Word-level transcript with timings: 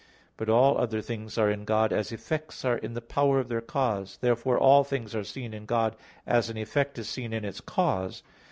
But 0.35 0.49
all 0.49 0.79
other 0.79 0.99
things 0.99 1.37
are 1.37 1.51
in 1.51 1.63
God 1.63 1.93
as 1.93 2.11
effects 2.11 2.65
are 2.65 2.75
in 2.79 2.95
the 2.95 3.03
power 3.03 3.39
of 3.39 3.49
their 3.49 3.61
cause. 3.61 4.17
Therefore 4.19 4.57
all 4.57 4.83
things 4.83 5.13
are 5.13 5.23
seen 5.23 5.53
in 5.53 5.65
God 5.67 5.95
as 6.25 6.49
an 6.49 6.57
effect 6.57 6.97
is 6.97 7.07
seen 7.07 7.33
in 7.33 7.45
its 7.45 7.61
cause. 7.61 8.23